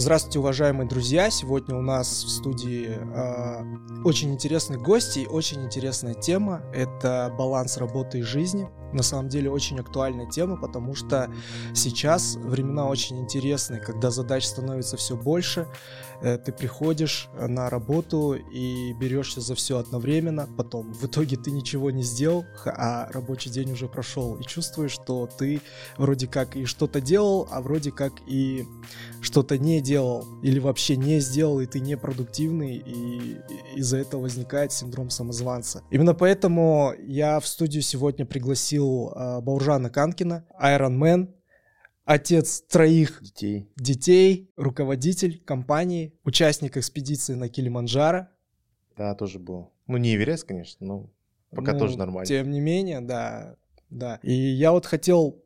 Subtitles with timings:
[0.00, 1.28] Здравствуйте, уважаемые друзья!
[1.28, 6.62] Сегодня у нас в студии э, очень интересный гость и очень интересная тема.
[6.72, 8.68] Это баланс работы и жизни.
[8.92, 11.30] На самом деле очень актуальная тема, потому что
[11.74, 15.66] сейчас времена очень интересные, когда задач становится все больше.
[16.22, 21.90] Э, ты приходишь на работу и берешься за все одновременно, потом в итоге ты ничего
[21.90, 25.60] не сделал, а рабочий день уже прошел, и чувствуешь, что ты
[25.98, 28.66] вроде как и что-то делал, а вроде как и
[29.20, 33.36] что-то не делал или вообще не сделал, и ты непродуктивный, и
[33.88, 35.82] из-за этого возникает синдром самозванца.
[35.90, 41.34] Именно поэтому я в студию сегодня пригласил э, Бауржана Канкина, Iron Man,
[42.04, 43.70] отец троих детей.
[43.76, 48.28] детей, руководитель компании, участник экспедиции на Килиманджаро.
[48.96, 49.72] Да, тоже был.
[49.86, 51.10] Ну, не Эверест, конечно, но
[51.50, 52.26] пока Ну, тоже нормально.
[52.26, 53.56] Тем не менее, да,
[53.88, 54.20] да.
[54.22, 55.42] И я вот хотел,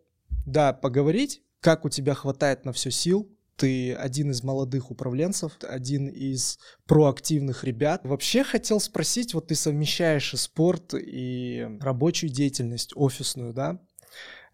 [0.47, 3.31] да, поговорить, как у тебя хватает на все сил.
[3.63, 8.01] Ты один из молодых управленцев, один из проактивных ребят.
[8.03, 13.79] Вообще хотел спросить, вот ты совмещаешь и спорт, и рабочую деятельность, офисную, да?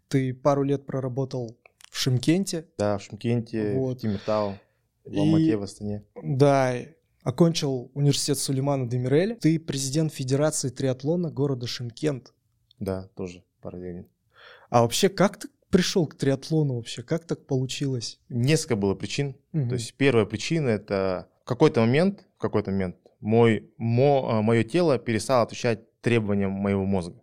[0.09, 1.57] Ты пару лет проработал
[1.91, 3.97] в Шимкенте, Да, в Шымкенте, Вот.
[3.97, 4.59] в Тимиртау,
[5.07, 6.05] в И- Алмате, в Астане.
[6.23, 6.75] да,
[7.23, 9.37] окончил университет Сулеймана Демиреля.
[9.37, 12.35] Ты президент Федерации триатлона города Шимкент.
[12.79, 14.05] Да, тоже параллельно.
[14.69, 17.03] А вообще, как ты пришел к триатлону вообще?
[17.03, 18.19] Как так получилось?
[18.29, 19.37] Несколько было причин.
[19.53, 19.69] Мгм.
[19.69, 24.99] То есть первая причина это в какой-то момент, в какой-то момент мой, мо, мое тело
[24.99, 27.23] перестало отвечать требованиям моего мозга.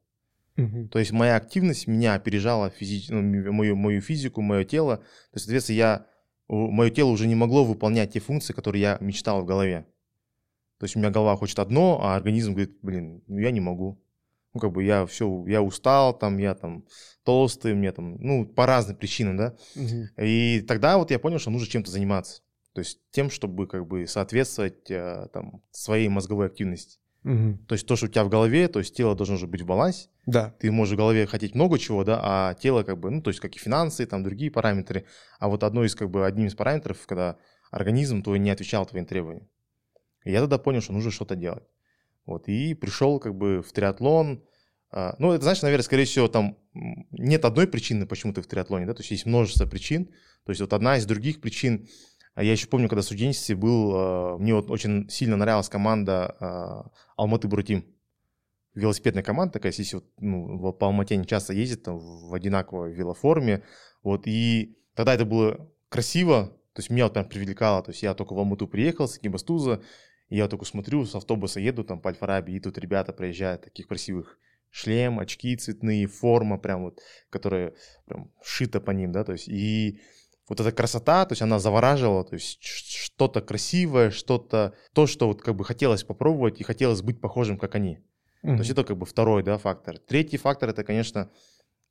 [0.58, 0.90] Мгм.
[0.90, 4.98] То есть моя активность меня опережала физи- ну, мою, мою физику, мое тело.
[4.98, 5.04] То
[5.36, 6.06] есть, соответственно, я,
[6.48, 9.86] мое тело уже не могло выполнять те функции, которые я мечтал в голове.
[10.80, 14.02] То есть у меня голова хочет одно, а организм говорит, блин, ну я не могу.
[14.56, 16.86] Ну, как бы я все, я устал, там, я там
[17.24, 19.56] толстый, мне там, ну, по разным причинам, да.
[19.76, 20.10] Мгм.
[20.18, 22.42] И тогда вот я понял, что нужно чем-то заниматься.
[22.74, 27.00] То есть тем, чтобы как бы соответствовать э, там, своей мозговой активности.
[27.24, 27.66] Мгм.
[27.68, 29.66] То есть то, что у тебя в голове, то есть тело должно же быть в
[29.66, 30.56] балансе Да.
[30.60, 33.42] ты можешь в голове хотеть много чего, да, а тело как бы, ну, то есть
[33.42, 35.06] как и финансы, там другие параметры,
[35.40, 37.38] а вот одно из как бы одним из параметров, когда
[37.72, 39.50] организм твой не отвечал твоим требованиям.
[40.24, 41.64] И я тогда понял, что нужно что-то делать.
[42.26, 44.44] Вот, и пришел как бы в триатлон.
[44.92, 48.86] А, Ну, это, знаешь, наверное, скорее всего, там нет одной причины, почему ты в триатлоне,
[48.86, 50.06] да, то есть есть множество причин.
[50.46, 51.88] То есть вот одна из других причин,
[52.34, 56.92] а я еще помню, когда в студенчестве был, а, мне вот очень сильно нравилась команда
[57.16, 57.86] Алматы Бурутим
[58.76, 63.64] велосипедная команда такая, здесь вот, ну, по Алмате они часто ездят там, в одинаковой велоформе,
[64.04, 68.14] вот, и тогда это было красиво, то есть меня вот прям привлекало, то есть я
[68.14, 69.82] только в Алмату приехал с Гибастуза,
[70.30, 73.88] и я только смотрю, с автобуса еду там по Альфараби, и тут ребята проезжают таких
[73.88, 74.40] красивых,
[74.72, 77.00] шлем, очки цветные, форма прям вот,
[77.30, 77.74] которая
[78.06, 80.00] прям шита по ним, да, то есть, и
[80.48, 85.42] вот эта красота, то есть она завораживала, то есть что-то красивое, что-то, то, что вот
[85.42, 88.00] как бы хотелось попробовать и хотелось быть похожим, как они.
[88.42, 89.98] То есть это как бы второй, да, фактор.
[89.98, 91.32] Третий фактор это, конечно,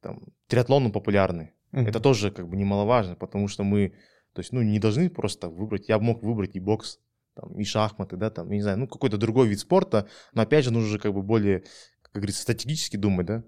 [0.01, 1.53] там, триатлон он популярный.
[1.73, 1.89] Мгм.
[1.89, 3.95] Это тоже как бы немаловажно, потому что мы,
[4.35, 5.89] то есть, ну, не должны просто выбрать.
[5.89, 7.01] Я мог выбрать и бокс,
[7.35, 10.65] там, и шахматы, да, там, я не знаю, ну, какой-то другой вид спорта, но опять
[10.65, 11.65] же нужно же как бы более,
[12.03, 13.45] как говорится, стратегически думать, да.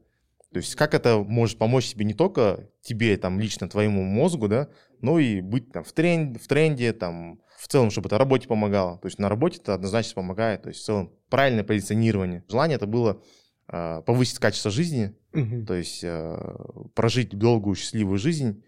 [0.53, 4.69] То есть как это может помочь тебе не только тебе, там, лично твоему мозгу, да,
[5.01, 8.99] но и быть там в тренде, в тренде, там, в целом, чтобы это работе помогало.
[8.99, 10.63] То есть на работе это однозначно помогает.
[10.63, 12.45] То есть в целом правильное позиционирование.
[12.49, 13.23] Желание это было
[13.69, 15.67] а, повысить качество жизни, Мгм.
[15.67, 16.39] то есть э,
[16.95, 18.63] прожить долгую счастливую жизнь.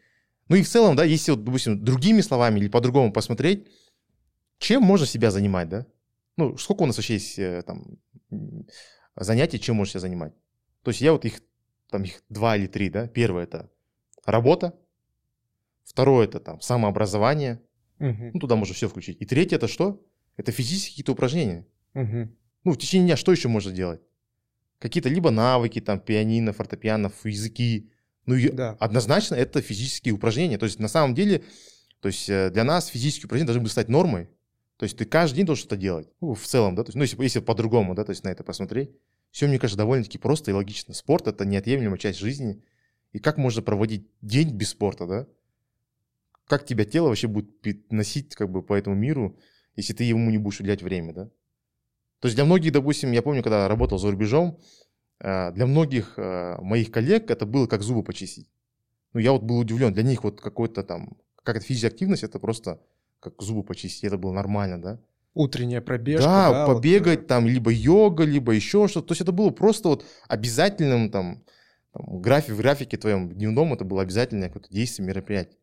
[0.48, 3.68] Ну и в целом, да, если вот, допустим, другими словами или по-другому посмотреть,
[4.58, 5.86] чем можно себя занимать, да?
[6.36, 7.98] Ну, сколько у нас вообще есть э, там
[9.16, 10.32] занятий, чем можно себя занимать?
[10.82, 11.40] То есть я вот их,
[11.90, 13.08] там их два или три, да?
[13.08, 13.70] Первое это
[14.24, 14.74] работа,
[15.84, 17.60] второе это там самообразование,
[17.98, 18.30] Мгм.
[18.34, 19.20] ну туда можно все включить.
[19.20, 20.04] И третье это что?
[20.36, 21.66] Это физические какие-то упражнения.
[21.94, 22.36] Мгм.
[22.64, 24.00] Ну, в течение дня что еще можно делать?
[24.78, 27.90] Какие-то либо навыки, там, пианино, фортепиано, языки.
[28.26, 28.76] Ну, и Да.
[28.78, 30.58] однозначно это физические упражнения.
[30.58, 31.42] То есть, на самом деле,
[32.00, 34.28] то есть, э, для нас физические упражнения должны были стать нормой.
[34.78, 36.08] То есть, ты каждый день должен что-то делать.
[36.20, 36.84] Ну, в целом, да.
[36.84, 38.90] То есть, ну, если, если по-другому, да, то есть, на это посмотреть.
[39.30, 40.94] Все, мне кажется, довольно-таки просто и логично.
[40.94, 42.62] Спорт– это неотъемлемая часть жизни.
[43.12, 45.26] И как можно проводить день без спорта, да?
[46.46, 49.38] Как тебя тело вообще будет носить как бы по этому миру,
[49.76, 51.24] если ты ему не будешь уделять время, да?
[52.20, 54.58] То есть для многих, допустим, я помню, когда работал за рубежом,
[55.20, 58.48] э, для многих э, моих коллег это было как зубы почистить.
[59.12, 59.92] Ну, я вот был удивлен.
[59.92, 62.80] Для них вот какой-то там, какая-то физическая активность, это просто
[63.20, 64.04] как зубы почистить.
[64.04, 64.98] Это было нормально, да?
[65.34, 66.24] Утренняя пробежка.
[66.24, 69.08] да, вот, побегать э, там, либо йога, либо еще что-то.
[69.08, 71.44] То есть это было просто вот обязательным там,
[71.92, 75.58] там график, в графике твоем дневном это было обязательное какое-то действие, мероприятие.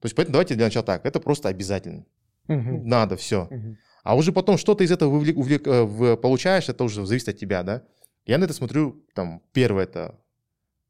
[0.00, 2.06] То есть, поэтому давайте для начала так, это просто обязательно.
[2.48, 2.88] Мгм.
[2.88, 3.48] Надо, все.
[3.50, 3.76] Мгм.
[4.02, 7.28] А уже потом, что ты из этого вовлек- увлек- э, в- получаешь, это уже зависит
[7.28, 7.82] от тебя, да.
[8.24, 10.18] Я на это смотрю, там, первое это,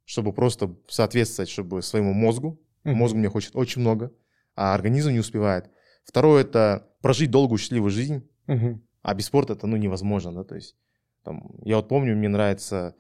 [0.04, 2.60] чтобы просто соответствовать, чтобы своему мозгу.
[2.84, 2.96] Мгм.
[2.96, 4.12] Мозг мне хочет очень много,
[4.60, 5.70] а организм не успевает.
[6.04, 8.82] Второе это прожить долгую счастливую жизнь, Мгм.
[9.02, 10.76] а без спорта это, ну, невозможно, да, то есть,
[11.24, 12.94] там, я вот помню, мне нравится,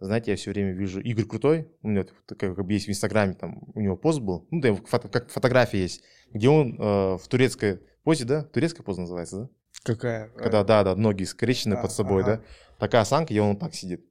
[0.00, 3.34] знаете, я все время вижу Игорь Крутой, у меня такая, как бы есть в Инстаграме,
[3.34, 7.28] там, у него пост был, ну, да, фото- как фотография есть, где он э, в
[7.28, 9.48] турецкой позе, да, турецкая поза называется, да?
[9.82, 10.28] Какая?
[10.30, 12.36] Когда, да, да, ноги скрещены А, под собой, ага.
[12.38, 12.42] да,
[12.78, 14.02] такая осанка, и он так сидит.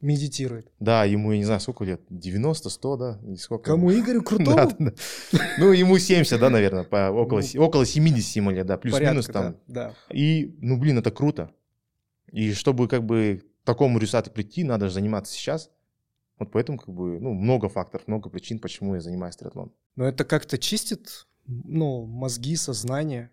[0.00, 0.72] Медитирует.
[0.80, 3.64] Да, ему, я не знаю, сколько лет, 90, 100, да, или сколько?
[3.70, 4.56] Кому Игорю Крутому?
[4.56, 4.92] да, да.
[5.58, 9.56] Ну, ему 70, да, наверное, по, около, Ну, около 70 ему лет, да, плюс-минус там.
[9.66, 10.14] да, да.
[10.14, 11.50] И, ну, блин, это круто.
[12.32, 15.70] И чтобы как бы к такому результату прийти, надо же заниматься сейчас.
[16.38, 19.72] Вот поэтому как бы, ну, много факторов, много причин, почему я занимаюсь триатлоном.
[19.96, 23.30] Но это как-то чистит, ну, мозги, сознание.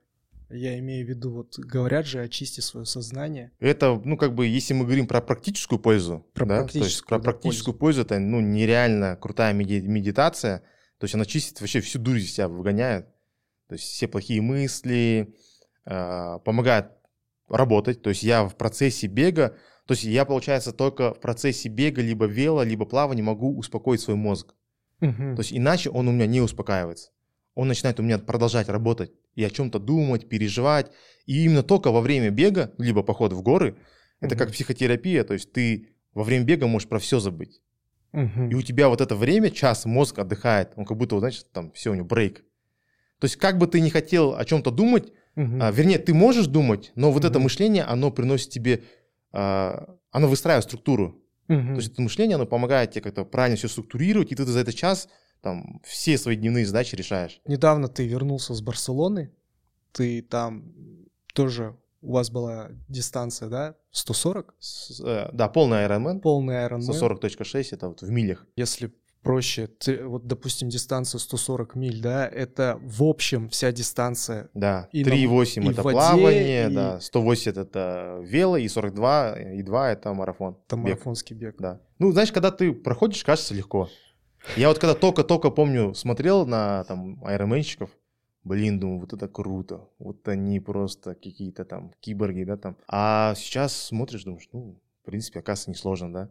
[0.49, 3.51] Я имею в виду, вот говорят же, очисти свое сознание.
[3.59, 7.07] Это, ну, как бы, если мы говорим про практическую пользу, Про да, то есть практическую,
[7.09, 10.59] про да, практическую пользу, это, ну, нереально крутая меди- медитация,
[10.99, 13.07] то есть она чистит вообще всю дурь из себя выгоняет,
[13.67, 15.35] то есть все плохие мысли,
[15.85, 16.91] э, помогает
[17.49, 22.01] работать, то есть я в процессе бега, то есть я, получается, только в процессе бега,
[22.01, 24.53] либо вело, либо плавания могу успокоить свой мозг.
[24.99, 25.35] Мгм.
[25.35, 27.11] То есть иначе он у меня не успокаивается.
[27.53, 30.91] Он начинает у меня продолжать работать и о чем-то думать, переживать.
[31.27, 33.77] И именно только во время бега, либо похода в горы,
[34.19, 37.61] это как психотерапия, то есть ты во время бега можешь про все забыть.
[38.13, 38.49] Мгм.
[38.49, 41.91] И у тебя вот это время, час, мозг отдыхает, он как будто, знаешь, там все,
[41.91, 42.39] у него брейк.
[43.19, 45.61] То есть как бы ты не хотел о чем-то думать, Мгм.
[45.61, 47.43] а, вернее, ты можешь думать, но вот это Мгм.
[47.43, 48.85] мышление, оно приносит тебе,
[49.31, 51.21] а, оно выстраивает структуру.
[51.47, 51.75] Мгм.
[51.75, 54.73] То есть это мышление, оно помогает тебе как-то правильно все структурировать, и ты за этот
[54.73, 55.09] час
[55.41, 57.41] там все свои дневные задачи решаешь.
[57.45, 59.31] Недавно ты вернулся с Барселоны,
[59.91, 60.73] ты там
[61.33, 64.53] тоже, у вас была дистанция, да, 140?
[64.59, 66.79] С- э, да, полный Ironman, Полный Ironman.
[66.81, 68.45] 140.6, это вот в милях.
[68.55, 68.93] Если
[69.23, 74.49] проще, ты, вот, допустим, дистанция 140 миль, да, это в общем вся дистанция.
[74.53, 79.35] Да, И на- 3,8 и это воде, плавание, и- да, 180 это вело, и 42,
[79.37, 80.57] и 2 это марафон.
[80.67, 80.85] Это бег.
[80.85, 81.55] марафонский бег.
[81.59, 81.81] Да.
[81.99, 83.89] Ну, знаешь, когда ты проходишь, кажется легко.
[84.55, 87.89] Я вот когда только-только, помню, смотрел на там айронменщиков,
[88.43, 89.89] блин, думаю, вот это круто.
[89.99, 92.77] Вот они просто какие-то там киборги, да, там.
[92.87, 96.29] А сейчас смотришь, думаешь, ну, в принципе, оказывается, несложно, да.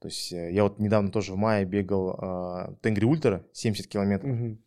[0.00, 4.32] То есть э, я вот недавно тоже в мае бегал э, Тенгри Ультра, 70 километров.
[4.32, 4.58] Мгм.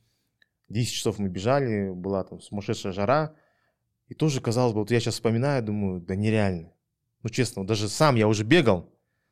[0.70, 3.36] 10 часов мы бежали, была там сумасшедшая жара.
[4.08, 6.72] И тоже казалось бы, вот я сейчас вспоминаю, думаю, да нереально.
[7.24, 8.90] Ну, честно, вот даже сам я уже бегал,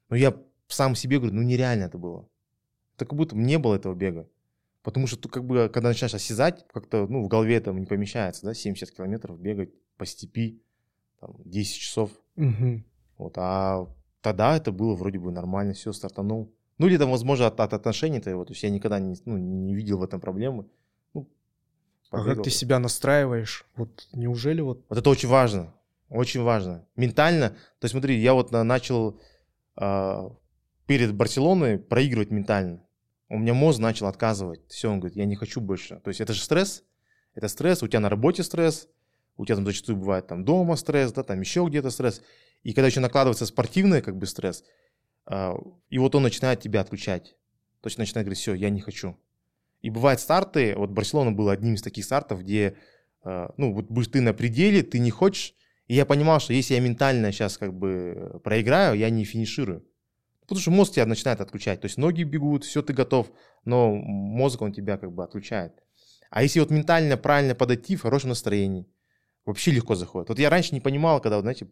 [0.10, 0.36] но я
[0.68, 2.28] сам себе говорю, ну, нереально это было.
[3.04, 4.30] Это как будто не было этого бега.
[4.82, 8.46] Потому что, ты как бы, когда начинаешь осязать, как-то, ну, в голове это не помещается,
[8.46, 10.62] да, 70 километров бегать по степи,
[11.20, 12.12] там, 10 часов.
[12.38, 12.86] Мгм.
[13.18, 13.88] Вот, а
[14.22, 16.54] тогда это было вроде бы нормально, все, стартанул.
[16.78, 19.76] Ну, или там, возможно, от, от отношений твоего, то есть я никогда не, ну, не
[19.76, 20.66] видел в этом проблемы.
[21.14, 21.30] Ну,
[22.10, 23.66] А как ты себя настраиваешь?
[23.76, 24.86] Вот неужели вот...
[24.88, 25.74] Вот это очень важно,
[26.10, 26.86] очень важно.
[26.96, 29.20] Ментально, то есть смотри, я вот на- начал
[29.76, 30.36] а,
[30.86, 32.83] перед Барселоной проигрывать ментально.
[33.34, 34.62] У меня мозг начал отказывать.
[34.70, 36.00] Все, он говорит, я не хочу больше.
[36.04, 36.84] То есть это же стресс,
[37.34, 38.88] это стресс, у тебя на работе стресс,
[39.38, 42.22] у тебя там зачастую бывает там дома стресс, да, там еще где-то стресс.
[42.62, 44.64] И когда еще накладывается спортивный как бы стресс,
[45.26, 45.56] а,
[45.90, 47.36] и вот он начинает тебя отключать.
[47.82, 49.18] То есть начинает говорить, все, я не хочу.
[49.82, 52.78] И бывают старты, вот Барселона был одним из таких стартов, где,
[53.26, 55.56] э, ну, вот будешь ты на пределе, ты не хочешь.
[55.88, 59.84] И я понимал, что если я ментально сейчас как бы проиграю, я не финиширую.
[60.44, 61.82] Потому что мозг тебя начинает отключать.
[61.82, 63.32] То есть ноги бегут, все, ты готов,
[63.66, 65.74] но мозг, он тебя как бы отключает.
[66.30, 68.88] А если вот ментально правильно подойти, в хорошем настроении,
[69.46, 70.30] вообще легко заходит.
[70.30, 71.68] Вот я раньше не понимал, когда, вот, знаете,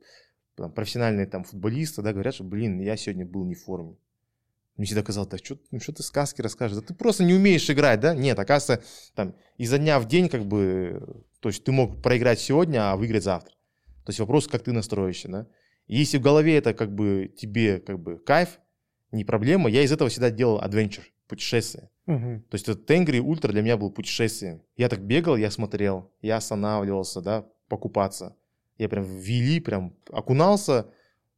[0.55, 3.97] там, профессиональные там футболисты, да, говорят, что, блин, я сегодня был не в форме.
[4.77, 6.77] Мне всегда казалось, да что, ну, что ты сказки расскажешь?
[6.77, 8.15] Да ты просто не умеешь играть, да?
[8.15, 8.85] Нет, оказывается,
[9.15, 13.23] там, изо дня в день, как бы, то есть ты мог проиграть сегодня, а выиграть
[13.23, 13.53] завтра.
[14.05, 15.47] То есть вопрос, как ты настроишься, да?
[15.87, 18.60] И если в голове это как бы тебе как бы кайф,
[19.11, 21.89] не проблема, я из этого всегда делал adventure, путешествие.
[22.05, 22.41] Мгм.
[22.49, 24.61] То есть этот Тенгри Ультра для меня был путешествием.
[24.77, 28.35] Я так бегал, я смотрел, я останавливался, да, покупаться.
[28.77, 30.87] Я прям вели, прям окунался,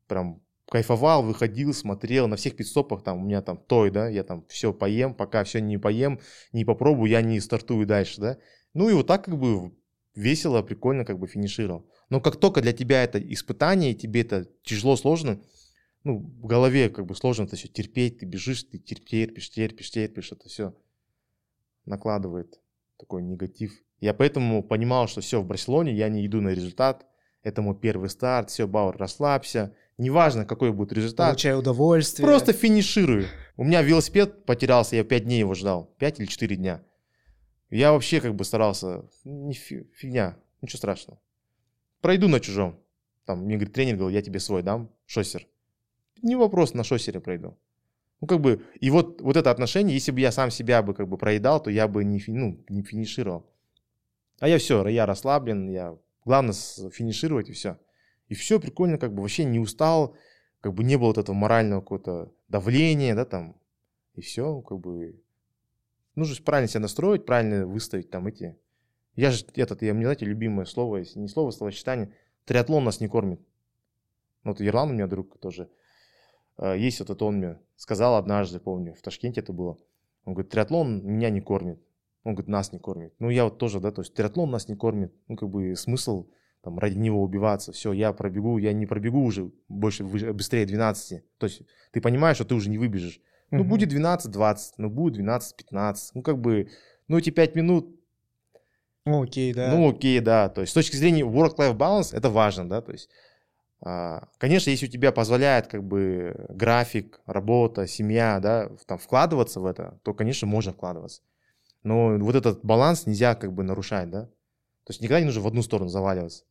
[0.08, 4.46] прям кайфовал, выходил, смотрел на всех пидстопах, там у меня там той, да, я там
[4.48, 6.20] все поем, пока все не поем,
[6.52, 8.38] не попробую, я не стартую дальше, да.
[8.74, 9.72] Ну и вот так как бы
[10.16, 11.86] весело, прикольно как бы финишировал.
[12.10, 15.40] Но как только для тебя это испытание, тебе это тяжело, сложно,
[16.04, 20.32] ну, в голове как бы сложно это все терпеть, ты бежишь, ты терпишь, терпишь, терпишь,
[20.32, 20.76] это все
[21.86, 22.60] накладывает.
[22.98, 23.74] Такой негатив.
[24.00, 27.06] Я поэтому понимал, что все, в Барселоне я не иду на результат,
[27.42, 31.30] это мой первый старт, все, Бауэр, расслабься, неважно, какой будет результат.
[31.30, 32.26] Получаю удовольствие.
[32.26, 33.28] Просто финиширую.
[33.58, 36.84] У меня велосипед потерялся, я 5 дней его ждал, 5 или 4 дня.
[37.70, 41.20] Я вообще как бы старался, не фигня, ничего страшного.
[42.02, 42.80] Пройду на чужом.
[43.26, 45.48] Там мне говорит, тренер говорил, я тебе свой дам, шоссер.
[46.24, 47.56] Не вопрос, на шоссере пройду.
[48.22, 51.08] Ну, как бы, и вот, вот это отношение, если бы я сам себя бы как
[51.08, 53.46] бы проедал, то я бы не, ну, не финишировал.
[54.40, 57.78] А я все, я расслаблен, я, главное финишировать и все.
[58.30, 60.16] И все прикольно, как бы вообще не устал,
[60.62, 63.58] как бы не было вот этого морального какого-то давления, да, там,
[64.16, 65.22] и все, как бы,
[66.16, 68.58] нужно правильно себя настроить, правильно выставить там эти,
[69.16, 72.14] я же этот, я, мне, знаете, любимое слово, не слово, словосочетание,
[72.46, 73.42] триатлон нас не кормит.
[74.44, 75.70] Ну, вот Ерлан у меня друг тоже,
[76.62, 79.78] есть вот это он мне сказал однажды, помню, в Ташкенте это было.
[80.26, 81.82] Он говорит, триатлон меня не кормит.
[82.24, 83.14] Он говорит, нас не кормит.
[83.20, 85.14] Ну, я вот тоже, да, то есть триатлон нас не кормит.
[85.28, 86.28] Ну, как бы смысл
[86.64, 87.74] там ради него убиваться.
[87.74, 91.24] Все, я пробегу, я не пробегу уже больше, быстрее 12.
[91.38, 93.20] То есть ты понимаешь, что ты уже не выбежишь.
[93.52, 93.70] Ну, угу.
[93.70, 95.96] будет 12-20, ну, будет 12-15.
[96.14, 96.70] Ну, как бы,
[97.08, 97.94] ну, эти 5 минут.
[99.06, 99.76] Ну, окей, да.
[99.76, 100.48] Ну, окей, да.
[100.48, 103.10] То есть с точки зрения work-life balance это важно, да, то есть
[104.38, 110.00] Конечно, если у тебя позволяет как бы график, работа, семья, да, там вкладываться в это,
[110.04, 111.22] то, конечно, можно вкладываться.
[111.84, 114.28] Но вот этот баланс нельзя как бы нарушать, да.
[114.86, 116.46] То есть никогда не нужно в одну сторону заваливаться.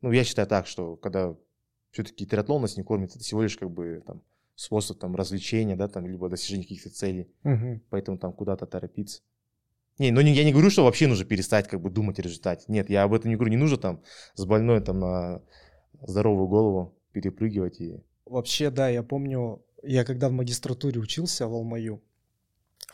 [0.00, 1.36] Ну, я считаю так, что когда
[1.90, 4.22] все-таки триатлон нас не кормит, это всего лишь как бы там
[4.54, 7.30] способ там развлечения, да, там, либо достижения каких-то целей.
[7.44, 7.82] Угу.
[7.90, 9.20] Поэтому там куда-то торопиться.
[9.98, 12.64] Не, ну я не говорю, что вообще нужно перестать как бы думать о результате.
[12.68, 13.50] Нет, я об этом не говорю.
[13.50, 14.02] Не нужно там
[14.34, 15.42] с больной там на
[16.06, 18.00] здоровую голову перепрыгивать и...
[18.24, 22.02] Вообще, да, я помню, я когда в магистратуре учился в Алмаю,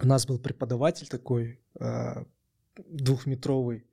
[0.01, 2.25] у нас был преподаватель такой, э,
[2.77, 3.85] двухметровый,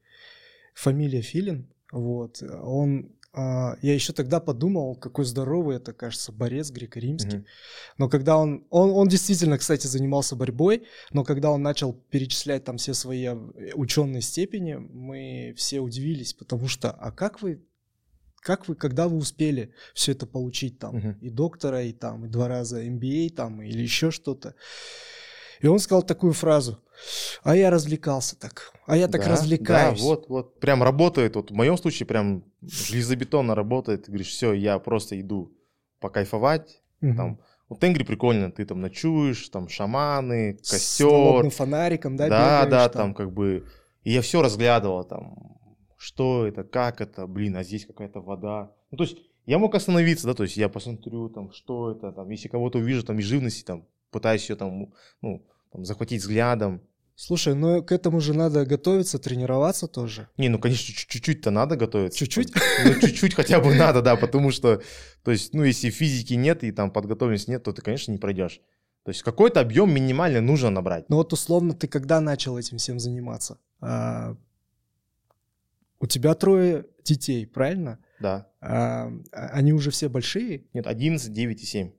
[0.73, 7.37] фамилия Филин, вот, он а, я еще тогда подумал, какой здоровый это, кажется, борец греко-римский.
[7.37, 7.45] Mm-hmm.
[7.97, 12.77] Но когда он, он, он действительно, кстати, занимался борьбой, но когда он начал перечислять там
[12.77, 13.35] все свои э,
[13.73, 17.63] ученые степени, мы все удивились, потому что, а как вы,
[18.43, 21.19] как вы, когда вы успели все это получить там, mm-hmm.
[21.21, 24.55] и доктора, и там, и два раза MBA там, или еще что-то.
[25.61, 26.79] И он сказал такую фразу,
[27.43, 29.99] а я развлекался так, а я так да, развлекаюсь.
[29.99, 34.51] Да, вот, вот, прям работает, вот в моем случае прям железобетонно работает, ты говоришь, все,
[34.51, 35.53] я просто иду
[36.01, 37.15] покайфовать, угу.
[37.15, 41.49] там, вот Тенгри прикольно, ты там ночуешь, там шаманы, костер.
[41.49, 43.01] С фонариком, да, Да, да, там.
[43.01, 43.65] там как бы,
[44.03, 45.53] и я все разглядывал, там,
[46.03, 48.71] что это, как это, блин, а здесь какая-то вода.
[48.91, 52.29] Ну, то есть я мог остановиться, да, то есть я посмотрю, там, что это, там,
[52.29, 56.81] если кого-то увижу, там, из живности, там, пытаюсь ее там, ну, там, захватить взглядом.
[57.15, 60.27] Слушай, ну к этому же надо готовиться, тренироваться тоже.
[60.35, 62.19] Не, ну, конечно, чуть-чуть-то надо готовиться.
[62.19, 62.51] Чуть-чуть?
[62.83, 64.81] Ну, чуть-чуть хотя бы надо, да, потому что,
[65.23, 68.59] то есть, ну, если физики нет и там подготовленности нет, то ты, конечно, не пройдешь.
[69.05, 71.09] То есть какой-то объем минимально нужно набрать.
[71.09, 73.57] Ну вот условно ты когда начал этим всем заниматься?
[76.03, 77.97] У тебя трое детей, правильно?
[78.19, 78.49] Да.
[78.59, 80.65] А, а они уже все большие?
[80.73, 81.91] Нет, 11, 9 и 7.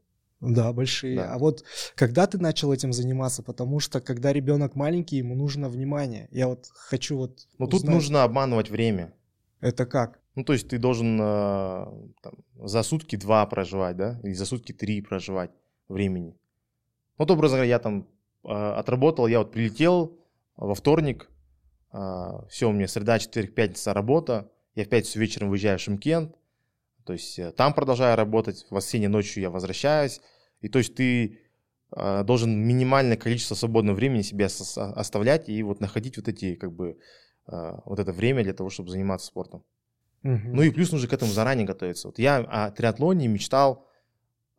[0.42, 1.16] Да, большие.
[1.16, 1.32] Да.
[1.32, 3.42] А вот когда ты начал этим заниматься?
[3.42, 6.28] Потому что когда ребенок маленький, ему нужно внимание.
[6.32, 7.48] Я вот хочу вот.
[7.56, 9.14] Ну тут нужно обманывать время.
[9.62, 10.20] Это как?
[10.34, 11.86] Ну то есть ты должен э,
[12.20, 15.50] там, за сутки два проживать, да, или за сутки три проживать
[15.88, 16.36] времени.
[17.16, 18.06] Вот образно говоря, я там
[18.44, 20.18] э, отработал, я вот прилетел
[20.58, 21.30] во вторник,
[22.48, 26.34] все, у меня среда, четверг, пятница работа, я в пятницу вечером выезжаю в Шимкент,
[27.04, 30.20] то есть э, там продолжаю работать, в воскресенье ночью я возвращаюсь,
[30.60, 31.40] и то есть ты
[31.94, 36.98] э, должен минимальное количество свободного времени себе оставлять и вот находить вот эти, как бы,
[37.46, 39.64] э, вот это время для того, чтобы заниматься спортом.
[40.22, 40.40] Угу.
[40.44, 42.08] Ну и плюс нужно к этому заранее готовиться.
[42.08, 43.86] Вот я о триатлоне мечтал,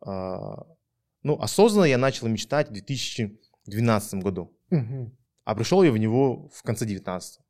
[0.04, 4.54] ну, осознанно я начал мечтать в 2012 году.
[4.70, 5.10] Угу.
[5.46, 7.40] А пришел я в него в конце 19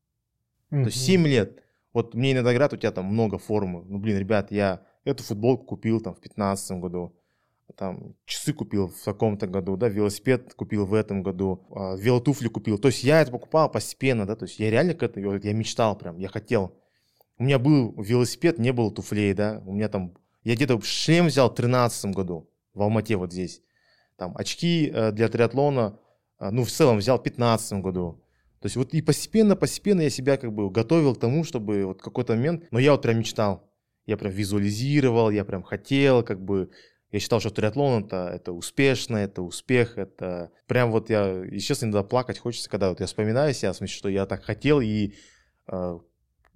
[0.71, 0.81] угу.
[0.83, 1.65] То есть 7 лет.
[1.93, 3.85] Вот мне иногда говорят, у тебя там много формы.
[3.89, 7.17] Ну, блин, ребят, я эту футболку купил там в 15 году
[7.75, 12.79] там часы купил в таком-то году, да, велосипед купил в этом году, э, велотуфли купил.
[12.79, 15.97] То есть я это покупал постепенно, да, то есть я реально к этому, я мечтал
[15.99, 16.77] прям, я хотел.
[17.39, 21.51] У меня был велосипед, не было туфлей, да, у меня там, я где-то шлем взял
[21.51, 23.63] в 13 году в Алмате вот здесь.
[24.17, 25.99] Там очки э, для триатлона,
[26.39, 28.23] ну, в целом взял в 15 году.
[28.61, 32.03] То есть вот и постепенно, постепенно я себя как бы готовил к тому, чтобы вот
[32.03, 33.71] какой-то момент, но я вот прям мечтал,
[34.07, 36.71] я прям визуализировал, я прям хотел, как бы
[37.13, 41.87] Я считал, что триатлон это, это успешно, это успех, это прям вот я, и честно,
[41.87, 45.15] иногда плакать хочется, когда вот я вспоминаю себя, в смысле, что я так хотел и
[45.69, 45.99] э,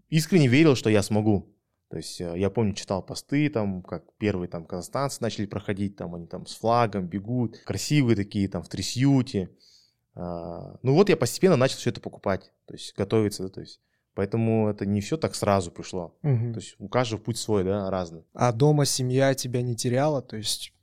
[0.09, 1.55] искренне верил, что я смогу.
[1.91, 6.15] То есть э, я помню, читал посты, там, как первые там казахстанцы начали проходить, там
[6.15, 9.51] они там с флагом бегут, красивые такие, там в трясюте.
[10.21, 13.81] А, ну вот я постепенно начал все это покупать, то есть готовиться, да, то есть
[14.15, 16.15] Поэтому это не все так сразу пришло.
[16.23, 16.53] Мгм.
[16.53, 18.25] То есть у каждого путь свой, да, разный.
[18.35, 20.75] А дома семья тебя не теряла, то есть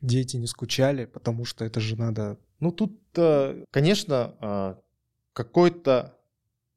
[0.00, 2.38] дети не скучали, потому что это же надо...
[2.60, 4.78] Ну тут, э, конечно, а,
[5.32, 6.16] какой-то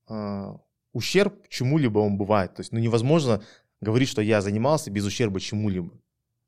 [0.07, 0.59] а,
[0.93, 2.55] ущерб чему-либо он бывает.
[2.55, 3.41] То есть, ну невозможно
[3.79, 5.93] говорить, что я занимался без ущерба чему-либо.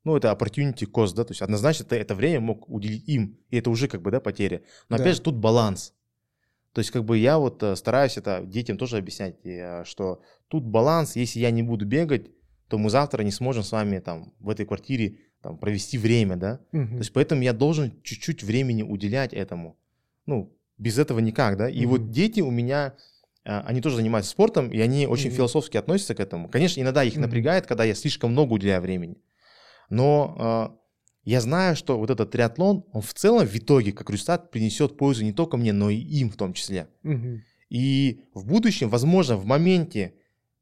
[0.04, 3.58] Ну, это opportunity cost, да, то есть однозначно ты это время мог уделить им, и
[3.58, 4.62] это уже как бы, да, потеря.
[4.88, 5.04] Но Да.
[5.04, 5.94] опять же тут баланс.
[6.72, 10.64] То есть как бы я вот э, стараюсь это детям тоже объяснять, э, что тут
[10.64, 12.30] баланс, если я не буду бегать,
[12.68, 16.60] то мы завтра не сможем с вами там в этой квартире там провести время, да.
[16.72, 16.92] Мгм.
[16.92, 19.76] То есть поэтому я должен чуть-чуть времени уделять этому.
[20.24, 21.68] Ну, без этого никак, да.
[21.68, 22.12] И вот Мгм.
[22.12, 22.94] дети у меня,
[23.44, 25.36] а, они тоже занимаются спортом, и они очень Мгм.
[25.36, 26.48] философски относятся к этому.
[26.48, 27.22] Конечно, иногда их Мгм.
[27.22, 29.16] напрягает, когда я слишком много уделяю времени.
[29.92, 30.76] Но а,
[31.22, 35.22] я знаю, что вот этот триатлон, он в целом в итоге, как результат, принесет пользу
[35.22, 36.88] не только мне, но и им в том числе.
[37.02, 37.42] Мгм.
[37.68, 40.14] И в будущем, возможно, в моменте,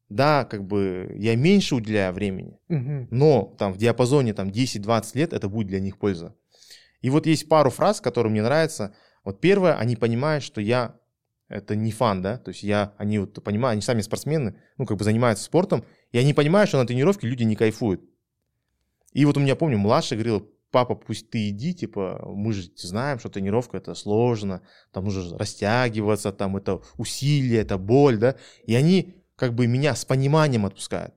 [0.09, 3.07] да, как бы я меньше уделяю времени, Мгм.
[3.13, 6.35] но там в диапазоне там 10-20 лет это будет для них польза.
[7.01, 8.97] И вот есть пару фраз, которые мне нравятся.
[9.23, 10.97] Вот первое, они понимают, что я
[11.49, 14.97] это не фан, да, то есть я, они вот понимают, они сами спортсмены, ну, как
[14.97, 18.10] бы занимаются спортом, и они понимают, что на тренировке люди не кайфуют.
[19.13, 23.19] И вот у меня, помню, младший говорил, папа, пусть ты иди, типа, мы же знаем,
[23.19, 24.63] что тренировка это сложно,
[24.93, 30.05] там нужно растягиваться, там это усилие, это боль, да, и они как бы меня с
[30.05, 31.15] пониманием отпускают.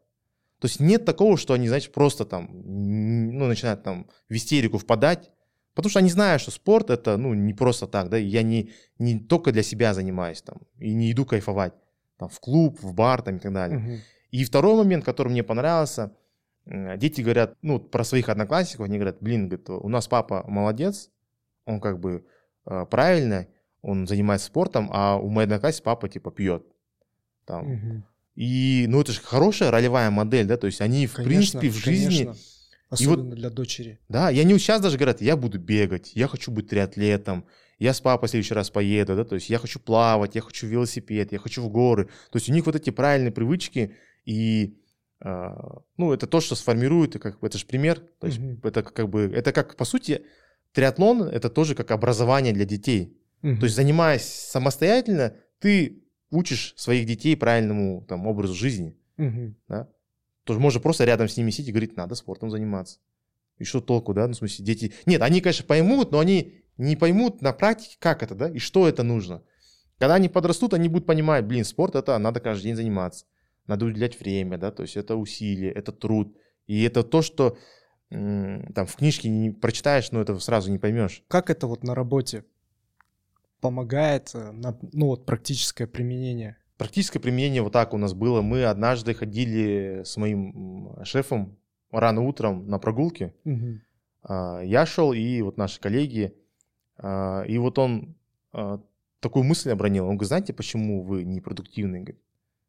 [0.60, 5.30] То есть нет такого, что они, знаете, просто там, ну, начинают там в истерику впадать,
[5.76, 9.20] потому что они знают, что спорт это, ну, не просто так, да, я не, не
[9.20, 11.74] только для себя занимаюсь там, и не иду кайфовать,
[12.18, 13.78] там, в клуб, в бар, там, и так далее.
[13.78, 14.00] Мгм.
[14.32, 16.16] И второй момент, который мне понравился,
[16.66, 21.10] дети говорят, ну, про своих одноклассников, они говорят, блин, говорит, у нас папа молодец,
[21.66, 22.26] он как бы
[22.66, 23.48] э, правильно,
[23.82, 26.66] он занимается спортом, а у моей одноклассницы папа, типа, пьет.
[27.46, 27.68] Там.
[27.68, 28.06] Мгм.
[28.36, 31.86] И, ну, это же хорошая ролевая модель, да, то есть они, в Конечно, принципе, в
[31.86, 32.40] жизни, конечно.
[33.00, 34.00] И вот- Особенно для дочери.
[34.08, 37.46] да, и они сейчас даже говорят, я буду бегать, я хочу быть триатлетом,
[37.80, 40.68] я с папой в следующий раз поеду, да, то есть я хочу плавать, я хочу
[40.68, 42.06] велосипед, я хочу в горы.
[42.32, 43.96] То есть у них вот эти правильные привычки,
[44.26, 44.78] и,
[45.24, 48.60] ну, это то, что сформирует, и как, бы это же пример, то есть Мгм.
[48.64, 50.26] это как бы, это как, по сути,
[50.74, 53.18] триатлон, это тоже как образование для детей.
[53.42, 53.60] Мгм.
[53.60, 58.98] То есть занимаясь самостоятельно, ты учишь своих детей правильному там, образу жизни.
[59.18, 59.56] Мгм.
[59.68, 59.90] Да?
[60.44, 63.00] То есть можно просто рядом с ними сидеть и говорить, надо спортом заниматься.
[63.60, 64.28] И что толку, да?
[64.28, 64.94] Ну, в смысле, дети...
[65.06, 68.88] Нет, они, конечно, поймут, но они не поймут на практике, как это, да, и что
[68.90, 69.44] это нужно.
[70.00, 73.26] Когда они подрастут, они будут понимать, блин, спорт это надо каждый день заниматься.
[73.68, 76.36] Надо уделять время, да, то есть это усилие, это труд.
[76.68, 77.58] И это то, что
[78.10, 81.24] там в книжке не прочитаешь, но это сразу не поймешь.
[81.28, 82.46] Как это вот на работе
[83.60, 86.58] помогает, э, ну вот практическое применение?
[86.78, 88.42] Практическое применение вот так у нас было.
[88.42, 91.58] Мы однажды ходили с моим шефом
[91.90, 93.34] рано утром на прогулке.
[93.46, 93.82] Мгм.
[94.24, 96.36] А, Я шел, и вот наши коллеги,
[96.98, 98.16] а, и вот он
[98.52, 98.82] а,
[99.22, 100.06] такую мысль обронил.
[100.06, 102.18] Он говорит, знаете, почему вы непродуктивны?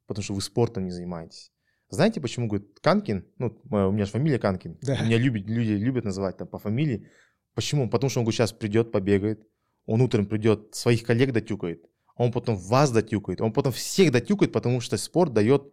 [0.07, 1.53] Потому что вы спортом не занимаетесь.
[1.88, 5.03] Знаете, почему, говорит, Канкин, ну, у меня же фамилия Канкин, Да.
[5.05, 7.09] меня любят, люди любят называть там по фамилии.
[7.55, 7.88] Почему?
[7.88, 9.47] Потому что он, говорит, сейчас придет, побегает,
[9.87, 11.85] он утром придет, своих коллег дотюкает,
[12.17, 15.73] он потом вас дотюкает, он потом всех дотюкает, потому что спорт дает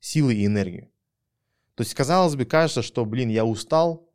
[0.00, 0.90] силы и энергию.
[1.74, 4.10] То есть, казалось бы, кажется, что, блин, я устал.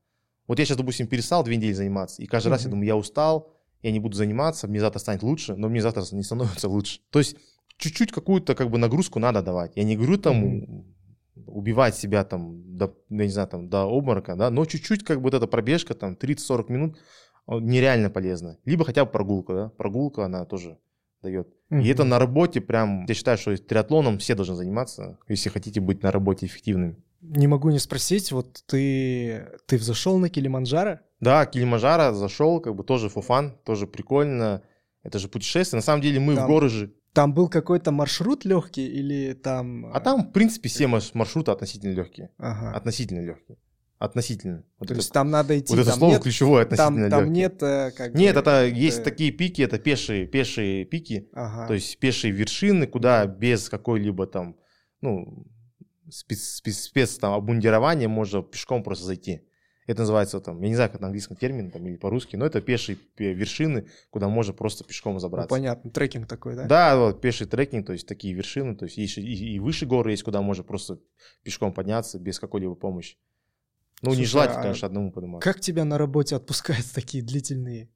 [0.45, 3.51] Вот я сейчас, допустим, перестал две недели заниматься, и каждый раз я думаю, я устал,
[3.81, 7.01] я не буду заниматься, мне завтра станет лучше, но мне завтра не становится лучше.
[7.09, 7.35] То есть,
[7.77, 9.73] чуть-чуть какую-то как бы нагрузку надо давать.
[9.75, 10.85] Я не говорю там
[11.45, 15.23] убивать себя там, до, я не знаю, там, до обморока, да, но чуть-чуть как бы
[15.23, 16.97] вот эта пробежка, там, 30-40 минут,
[17.47, 18.57] нереально полезно.
[18.65, 20.77] Либо хотя бы прогулка, да, прогулка, она тоже
[21.21, 21.47] дает.
[21.69, 26.03] И это на работе прям, я считаю, что триатлоном все должны заниматься, если хотите быть
[26.03, 26.97] на работе эффективными.
[27.21, 30.99] Не могу не спросить, вот ты, ты взошел на Килиманджаро?
[31.19, 34.61] Да, Килиманджаро зашел, как бы тоже фуфан, тоже прикольно.
[35.03, 35.77] Это же путешествие.
[35.77, 36.93] На самом деле мы Там- в горы же.
[37.13, 39.87] Там был какой-то маршрут легкий или там...
[39.87, 42.29] А там, в принципе, все маршруты относительно легкие.
[42.37, 42.71] Ага.
[42.73, 43.57] Относительно легкие.
[43.99, 44.63] Относительно.
[44.77, 47.09] Вот То это, есть там надо идти, вот это там слово нет, ключевое там, относительно
[47.09, 47.35] там легкие.
[47.35, 51.65] нет э, как Нет, бы, это есть э, такие пики, это пешие, пешие пики, Ага.
[51.65, 54.55] то есть пешие вершины, куда без какой-либо там,
[55.01, 55.47] ну,
[56.11, 59.41] спец, спец, спец там обмундирования можно пешком просто зайти.
[59.87, 62.59] Это называется там, я не знаю, как на английском термин там, или по-русски, но это
[62.61, 65.49] пешие вершины, куда можно просто пешком Ну, забраться.
[65.49, 66.65] понятно, трекинг такой, да?
[66.65, 70.11] Да, вот пеший трекинг, то есть такие вершины, то есть есть и, и выше горы
[70.11, 70.99] есть, куда можно просто
[71.41, 73.17] пешком подняться без какой-либо помощи.
[74.01, 75.49] Ну, Слушай, нежелательно, а конечно, одному подниматься.
[75.49, 77.89] Как тебя на работе отпускают такие длительные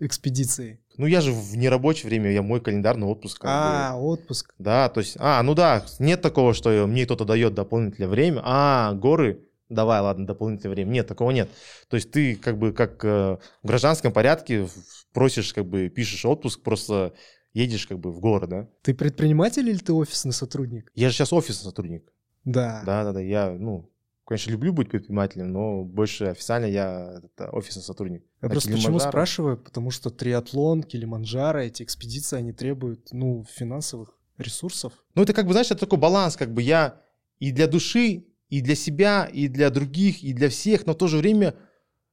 [0.00, 0.80] экспедиции?
[0.96, 3.38] Ну, я же в нерабочее время, я мой календарный отпуск.
[3.40, 3.50] как бы.
[3.76, 4.54] А, отпуск.
[4.58, 8.40] Да, то есть, а, ну да, нет такого, что мне кто-то дает дополнительное время.
[8.44, 10.90] А, горы, давай, ладно, дополнительное время.
[10.90, 11.50] Нет, такого нет.
[11.88, 14.68] То есть ты как бы как э, в гражданском порядке
[15.12, 17.14] просишь, как бы пишешь отпуск, просто
[17.52, 18.68] едешь как бы в горы, да.
[18.82, 20.90] Ты предприниматель или ты офисный сотрудник?
[20.94, 22.12] Я же сейчас офисный сотрудник.
[22.44, 22.82] Да.
[22.84, 23.90] Да, да, да, я, ну,
[24.26, 28.22] конечно, люблю быть предпринимателем, но больше официально я это, офисный сотрудник.
[28.42, 34.18] Я На просто почему спрашиваю, потому что триатлон, Килиманджаро, эти экспедиции, они требуют, ну, финансовых
[34.36, 34.92] ресурсов.
[35.14, 37.00] Ну, это как бы, знаешь, это такой баланс, как бы я
[37.38, 41.06] и для души, и для себя, и для других, и для всех, но в то
[41.08, 41.54] же время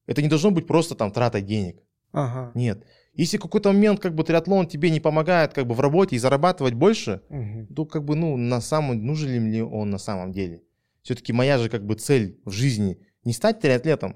[0.08, 1.78] это не должно быть просто там трата денег.
[2.12, 2.52] Ага.
[2.56, 2.86] Нет.
[3.13, 6.20] Если в какой-то момент как бы триатлон тебе не помогает как бы в работе и
[6.20, 7.67] зарабатывать больше, Мгм.
[7.67, 10.63] то как бы, ну, на самом, нужен ли он на самом деле?
[11.04, 14.15] Все-таки моя же как бы цель в жизни не стать триатлетом.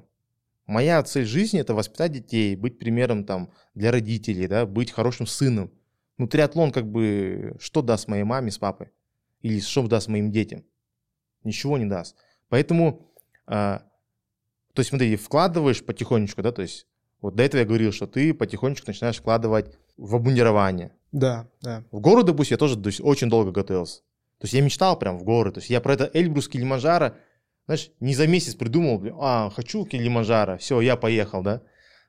[0.65, 5.71] Моя цель жизни это воспитать детей, быть примером там для родителей, да, быть хорошим сыном.
[6.17, 8.87] Ну, триатлон как бы что даст моей маме с папой?
[9.41, 10.63] Или что даст моим детям?
[11.45, 12.15] Ничего не даст.
[12.49, 13.11] Поэтому,
[13.47, 13.83] а,
[14.73, 16.87] то есть смотри, вкладываешь потихонечку, да, то есть
[17.21, 20.91] вот до этого я говорил, что ты потихонечку начинаешь вкладывать в обмундирование.
[21.11, 21.83] Да, да.
[21.91, 24.01] В горы, допустим, я тоже то есть, очень долго готовился.
[24.39, 25.51] То есть я мечтал прям в горы.
[25.51, 27.15] То есть я про это Эльбрус, Килиманджаро,
[27.65, 31.61] знаешь, не за месяц придумал, блин, а, хочу Килиманджаро, все, я поехал, да.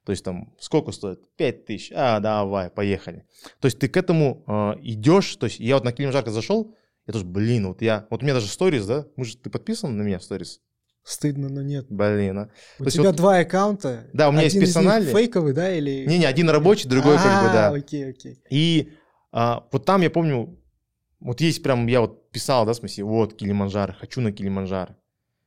[0.05, 1.21] То есть там сколько стоит?
[1.37, 1.93] Пять тысяч.
[1.95, 3.25] А, давай, поехали.
[3.61, 5.35] То есть ты к этому э, идешь.
[5.37, 6.75] То есть я вот на Килиманджаро зашел,
[7.07, 9.07] я тоже, блин, вот я, вот у меня даже сторис, да?
[9.17, 10.61] Мы же, ты подписан на меня в сторис?
[11.05, 11.87] Стыдно, но нет.
[11.89, 12.51] Блин, а.
[12.79, 14.09] У То есть тебя вот- два аккаунта.
[14.13, 15.13] Да, у меня есть Один них персональный.
[15.13, 16.05] фейковый, да, или...
[16.05, 17.69] Не-не, один рабочий, другой как бы, да.
[17.69, 18.43] А, окей, окей.
[18.51, 18.93] И
[19.31, 20.59] а, вот там я помню,
[21.21, 24.97] вот есть прям, я вот писал, да, в смысле, вот Килиманджаро, хочу на Килиманджаро.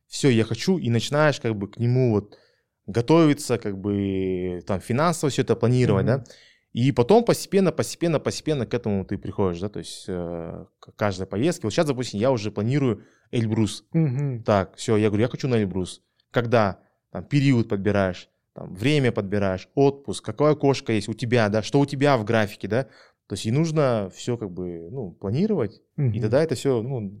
[0.06, 2.38] Все, я хочу, и начинаешь как бы к нему вот
[2.86, 6.24] готовиться, как бы там финансово все это планировать, Мгм.
[6.24, 6.24] да.
[6.72, 11.26] И потом постепенно, постепенно, постепенно к этому ты приходишь, да, то есть э, к каждой
[11.26, 11.66] поездке.
[11.66, 13.84] Вот сейчас, допустим, я уже планирую Эльбрус.
[13.92, 14.44] Мгм.
[14.44, 16.02] Так, все, я говорю, я хочу на Эльбрус.
[16.30, 16.80] Когда?
[17.10, 21.86] Там период подбираешь, там, время подбираешь, отпуск, какая кошка есть у тебя, да, что у
[21.86, 22.84] тебя в графике, да.
[23.26, 26.20] То есть и нужно все как бы, ну, планировать, и Мгм.
[26.20, 27.12] тогда это все, ну,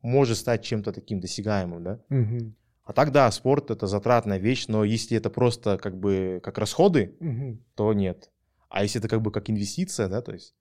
[0.00, 2.00] может стать чем-то таким досягаемым, да.
[2.08, 2.54] Мгм.
[2.84, 7.16] А так, да, спорт это затратная вещь, но если это просто как бы как расходы,
[7.18, 7.64] Мгм.
[7.74, 8.30] то нет.
[8.68, 10.54] А если это как бы как инвестиция, да, то есть...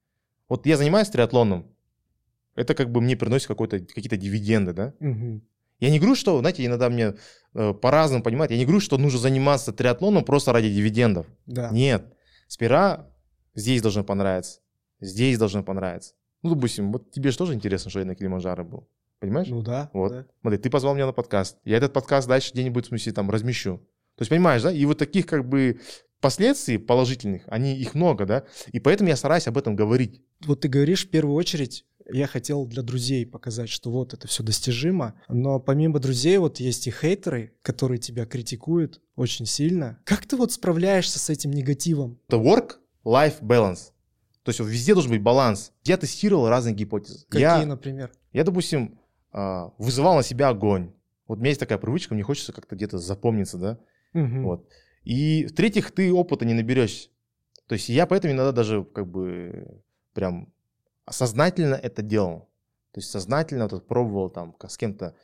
[0.47, 1.75] Вот я занимаюсь триатлоном,
[2.55, 4.93] это как бы мне приносит какой-то, какие-то дивиденды, да.
[4.99, 5.41] Мгм.
[5.79, 7.15] Я не говорю, что, знаете, иногда мне
[7.53, 11.27] э, по-разному понимать, я не говорю, что нужно заниматься триатлоном просто ради дивидендов.
[11.45, 11.69] Да.
[11.69, 12.13] Нет.
[12.47, 13.11] Сперва
[13.55, 14.61] здесь должно понравиться,
[15.01, 16.13] здесь должно понравиться.
[16.43, 18.87] Ну, допустим, вот тебе же тоже интересно, что я на Килиманджаро был.
[19.19, 19.47] Понимаешь?
[19.47, 19.89] Ну да.
[19.93, 20.11] Вот.
[20.11, 20.25] да.
[20.41, 21.57] Смотри, ты позвал меня на подкаст.
[21.65, 23.81] Я этот подкаст дальше где-нибудь, в смысле, там, размещу.
[24.15, 24.71] То есть, понимаешь, да?
[24.71, 25.80] И вот таких, как бы,
[26.21, 28.43] последствий положительных, они, их много, да?
[28.71, 30.21] И поэтому я стараюсь об этом говорить.
[30.45, 34.43] Вот ты говоришь, в первую очередь, я хотел для друзей показать, что вот это все
[34.43, 35.15] достижимо.
[35.28, 39.99] Но помимо друзей, вот есть и хейтеры, которые тебя критикуют очень сильно.
[40.06, 42.19] Как ты вот справляешься с этим негативом?
[42.28, 43.91] Это work-life balance.
[44.43, 45.71] То есть, вот везде должен быть баланс.
[45.84, 47.25] Я тестировал разные гипотезы.
[47.28, 48.12] Какие, я, например?
[48.32, 48.99] я, допустим,
[49.32, 50.93] а, вызывал на себя огонь.
[51.28, 53.80] Вот у меня есть такая привычка, мне хочется как-то где-то запомниться, да?
[54.15, 54.43] Мгм.
[54.43, 54.67] Вот.
[55.04, 57.10] И в-третьих, ты опыта не наберешься.
[57.67, 59.82] То есть я поэтому иногда даже как бы
[60.13, 60.51] прям
[61.10, 62.49] сознательно это делал.
[62.91, 65.15] То есть сознательно вот пробовал там с кем-то,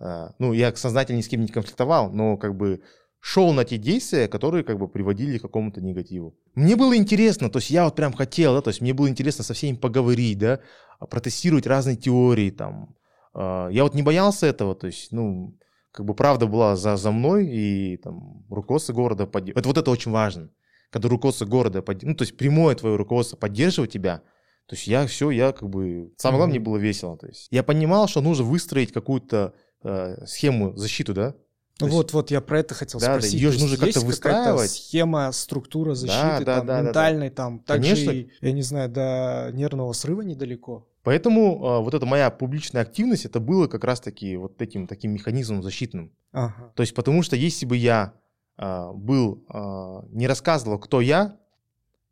[0.00, 2.80] э, ну я сознательно ни с кем не конфликтовал, но как бы
[3.20, 6.36] шел на те действия, которые как бы приводили к какому-то негативу.
[6.54, 9.44] Мне было интересно, то есть я вот прям хотел, да, то есть мне было интересно
[9.44, 10.60] со всеми поговорить, да,
[10.98, 12.94] а, протестировать разные теории там.
[13.34, 15.56] А, Я вот не боялся этого, то есть, ну,
[15.98, 19.58] как бы правда была за, за мной, и там руководство города поддерживает.
[19.58, 20.48] Это вот это очень важно.
[20.90, 24.18] Когда руководство города, подд- ну, то есть прямое твое руководство поддерживает тебя,
[24.66, 26.12] то есть я все, я как бы...
[26.16, 27.16] Самое главное, мне было весело.
[27.18, 31.32] То есть я понимал, что нужно выстроить какую-то э, схему защиты, да?
[31.78, 33.34] То есть- Вот, вот я про это хотел Да, да, спросить.
[33.40, 34.70] её То же нужно как-то выстраивать.
[34.70, 36.82] схема, структура защиты, да, там, да, да, да.
[36.86, 38.30] ментальной, там, также, Конечно.
[38.46, 40.86] я не знаю, до нервного срыва недалеко.
[41.08, 45.62] Поэтому э, вот эта моя публичная активность, это было как раз-таки вот этим таким механизмом
[45.62, 46.12] защитным.
[46.32, 46.70] Ага.
[46.74, 48.12] То есть потому что если бы я
[48.58, 51.38] а, был, а, не рассказывал, кто я,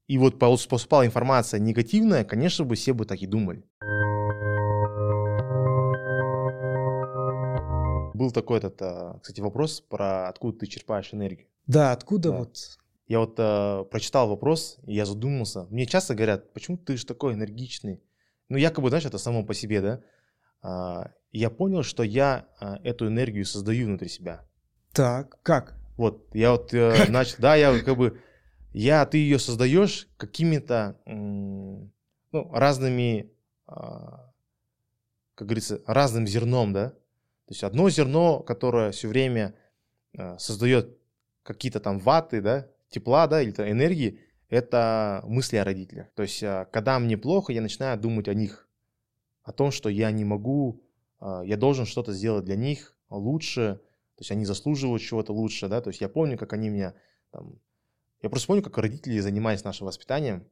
[0.09, 3.65] и вот поступала информация негативная, конечно бы все бы так и думали.
[8.15, 8.81] Был такой этот,
[9.21, 11.49] кстати, вопрос про откуда ты черпаешь энергию.
[11.67, 12.39] Да, откуда Да.
[12.39, 12.57] вот?
[13.09, 15.67] Я вот э, прочитал вопрос, и я задумался.
[15.69, 18.01] Мне часто говорят, почему ты же такой энергичный?
[18.49, 20.01] Ну, якобы, знаешь, это само по себе, да?
[20.63, 24.45] А, я понял, что я а, эту энергию создаю внутри себя.
[24.93, 25.77] Так, как?
[25.97, 28.21] Вот, я вот э, начал, да, я как бы,
[28.73, 31.91] я, ты ее создаешь какими-то, ну,
[32.53, 33.33] разными,
[33.67, 34.33] а,
[35.35, 36.91] как говорится, разным зерном, да?
[36.91, 39.55] То есть одно зерно, которое все время
[40.17, 40.99] а, создает
[41.43, 46.09] какие-то там ваты, да, тепла, да, или энергии, это мысли о родителях.
[46.15, 48.69] То есть, а, когда мне плохо, я начинаю думать о них,
[49.43, 50.83] о том, что я не могу,
[51.19, 53.81] а, я должен что-то сделать для них лучше,
[54.17, 56.95] то есть они заслуживают чего-то лучше, да, то есть я помню, как они меня
[57.31, 57.59] там,
[58.23, 60.47] я просто помню, как родители занимались нашим воспитанием,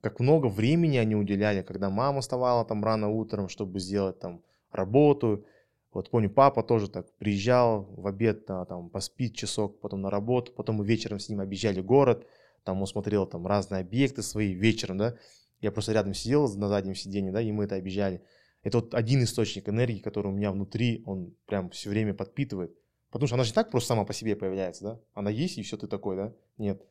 [0.00, 5.44] как много времени они уделяли, когда мама вставала там рано утром, чтобы сделать там работу,
[5.92, 10.52] вот помню, папа тоже так приезжал в обед, да, там поспит часок, потом на работу,
[10.52, 12.26] потом мы вечером с ним объезжали город,
[12.68, 15.16] там он смотрел там разные объекты свои вечером, да,
[15.62, 18.22] я просто рядом сидел на заднем сиденье, да, и мы это объезжали.
[18.62, 22.76] Это вот один источник энергии, который у меня внутри, он прям все время подпитывает.
[23.10, 25.00] Потому что она же не так просто сама по себе появляется, да?
[25.14, 26.34] Она есть, и все, ты такой, да?
[26.58, 26.82] Нет.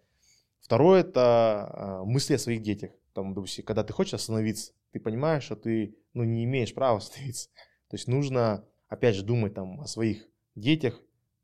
[0.61, 2.89] Второе– это а, мысли о своих детях.
[3.13, 7.49] Там, допустим, когда ты хочешь остановиться, ты понимаешь, что ты ну, не имеешь права остановиться.
[7.89, 10.99] То есть нужно, опять же, думать там о своих детях,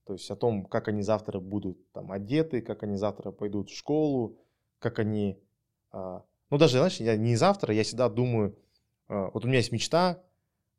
[0.05, 3.77] то есть о том, как они завтра будут там одеты, как они завтра пойдут в
[3.77, 4.37] школу,
[4.79, 5.39] как они...
[5.91, 8.57] а, ну, даже, знаешь, я не завтра, я всегда думаю,
[9.07, 10.21] а, вот у меня есть мечта,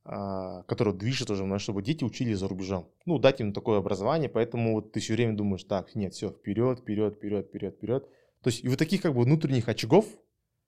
[0.05, 2.91] а, которая движет уже чтобы дети учились за рубежом.
[3.07, 6.81] Ну, дать им такое образование, поэтому вот ты все время думаешь, так, нет, все, вперед,
[6.81, 8.09] вперед, вперед, вперед, вперед.
[8.43, 10.07] То есть и вот таких как бы внутренних очагов,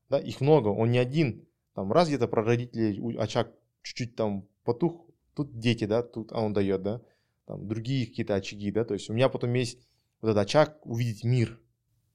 [0.08, 1.46] да, их много, он не один.
[1.74, 6.54] Там раз где-то про родителей очаг чуть-чуть там потух, тут дети, да, тут а он
[6.54, 7.02] дает, да,
[7.46, 9.78] там другие какие-то очаги, да, то есть у меня потом есть
[10.20, 11.60] вот этот очаг увидеть мир.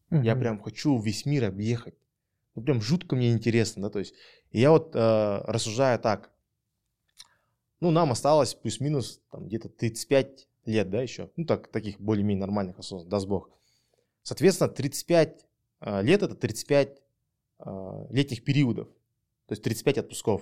[0.10, 0.40] Я Мгм.
[0.42, 1.96] прям хочу весь мир объехать.
[2.56, 4.14] Ну, прям жутко мне интересно, да, то есть.
[4.52, 6.32] Я вот э, рассуждаю так.
[7.80, 11.32] Ну, нам осталось плюс-минус там где-то 35 лет, да, еще.
[11.38, 13.50] Ну, так, таких более-менее нормальных осознанных, даст Бог.
[14.24, 15.46] Соответственно, 35
[15.80, 17.02] э, лет это 35
[17.60, 18.90] э, летних периодов.
[19.48, 20.42] То есть 35 отпусков.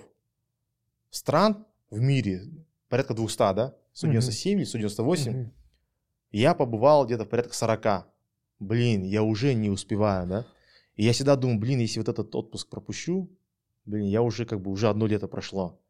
[1.10, 2.42] Стран в мире
[2.88, 3.76] порядка 200, да?
[3.92, 5.32] 197 или 198.
[5.32, 5.52] Мгм.
[6.32, 8.06] Я побывал где-то порядка 40.
[8.60, 10.46] Блин, я уже не успеваю, да?
[10.94, 13.30] И я всегда думаю, блин, если вот этот отпуск пропущу,
[13.84, 15.80] блин, я уже как бы уже одно лето прошло.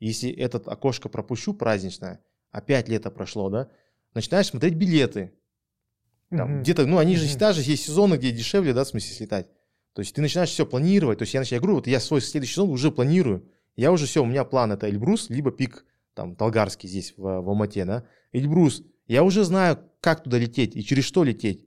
[0.00, 3.68] Если этот окошко пропущу праздничное, опять лето прошло, да?
[4.14, 5.32] Начинаешь смотреть билеты.
[6.30, 6.62] Там, Мгм.
[6.62, 9.48] Где-то, ну, они же всегда же есть сезоны, где дешевле, да, в смысле слетать.
[9.92, 11.18] То есть ты начинаешь все планировать.
[11.18, 13.48] То есть я, начинаю, я говорю, вот я свой следующий сезон уже планирую.
[13.76, 15.84] Я уже все, у меня план это Эльбрус, либо пик
[16.14, 18.04] там Толгарский здесь в, в Алмате, да.
[18.32, 18.82] Эльбрус.
[19.06, 21.66] Я уже знаю, как туда лететь и через что лететь.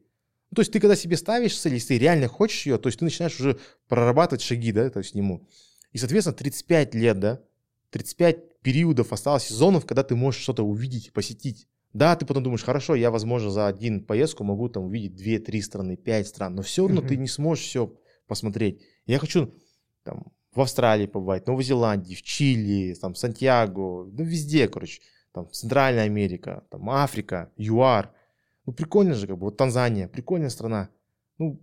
[0.50, 3.00] Ну, то есть ты когда себе ставишь цель, если ты реально хочешь ее, то есть
[3.00, 5.48] ты начинаешь уже прорабатывать шаги, да, то есть нему.
[5.92, 7.42] И, соответственно, 35 лет, да,
[7.92, 11.68] 35 периодов осталось сезонов, когда ты можешь что-то увидеть, посетить.
[11.94, 15.98] Да, ты потом думаешь, хорошо, я, возможно, за один поездку могу там увидеть 2-3 страны,
[15.98, 17.10] 5 стран, но все равно Мгм.
[17.10, 17.94] ты не сможешь все
[18.28, 18.82] посмотреть.
[19.06, 19.54] Я хочу
[20.04, 25.02] там в Австралии побывать, в Новой Зеландии, в Чили, там, Сантьяго, ну, везде, короче.
[25.32, 28.12] Там, Центральная Америка, там, Африка, ЮАР.
[28.66, 30.90] Ну, прикольно же, как бы, вот Танзания, прикольная страна.
[31.38, 31.62] Ну,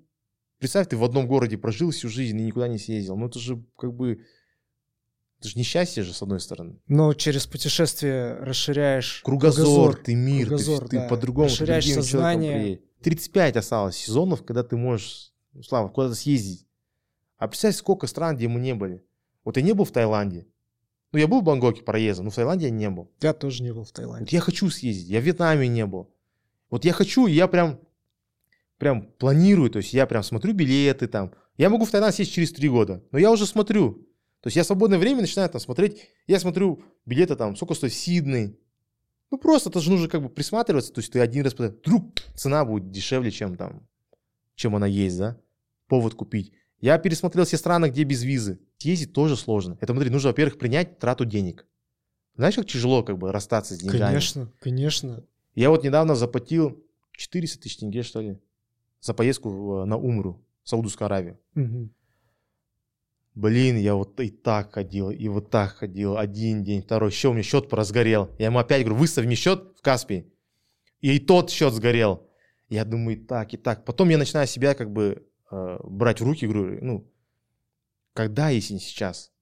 [0.60, 3.16] представь, ты в одном городе прожил всю жизнь и никуда не съездил.
[3.16, 4.20] Ну, это же, как бы,
[5.40, 6.78] это же несчастье же, с одной стороны.
[6.86, 11.08] Но через путешествие расширяешь Кругозор, ты мир, ты- кругозор, ты, да.
[11.08, 12.60] по-другому, ты Расширяешь другим человеком сознание.
[12.62, 12.84] приедешь.
[13.02, 16.64] 35 осталось сезонов, когда ты можешь, ну, Слава, куда-то съездить.
[17.36, 19.04] А представь, сколько стран, где мы не были.
[19.44, 20.46] Вот я не был в Таиланде.
[21.12, 23.12] Ну, я был в Бангкоке проездом, но в Таиланде я не был.
[23.20, 24.34] Я тоже не был в Вот Таиланде.
[24.34, 26.12] я хочу съездить, я в Вьетнаме не был.
[26.70, 27.78] Вот я хочу, и я прям,
[28.78, 31.32] прям планирую, то есть я прям смотрю билеты там.
[31.56, 34.08] Я могу в Таиланд съездить через три года, но я уже смотрю.
[34.40, 37.92] То есть я в свободное время начинаю там смотреть, я смотрю билеты там, сколько стоит
[37.94, 38.58] Сидней.
[39.30, 42.64] Ну просто, это же нужно как бы присматриваться, то есть ты один раз, вдруг цена
[42.64, 43.86] будет дешевле, чем там,
[44.54, 45.40] чем она есть, да?
[45.86, 46.52] Повод купить.
[46.84, 48.58] Я пересмотрел все страны, где без визы.
[48.80, 49.78] Ездить тоже сложно.
[49.80, 51.66] Это, смотри, нужно, во-первых, принять трату денег.
[52.36, 54.00] Знаешь, как тяжело как бы расстаться с деньгами?
[54.08, 55.24] Конечно, конечно.
[55.54, 58.38] Я вот недавно заплатил 400 тысяч тенге, что ли,
[59.00, 61.38] за поездку в- на Умру, Саудовскую Аравию.
[61.54, 61.90] Мгм.
[63.34, 66.18] Блин, я вот и так ходил, и вот так ходил.
[66.18, 67.08] Один день, второй.
[67.10, 68.28] Еще у меня счет поразгорел.
[68.38, 70.26] Я ему опять говорю, выставь мне счет в Каспий.
[71.00, 72.28] И тот счет сгорел.
[72.68, 73.86] Я думаю, и так, и так.
[73.86, 77.10] Потом я начинаю себя как бы э, брать в руки, говорю, ну,
[78.12, 79.32] когда, если не сейчас?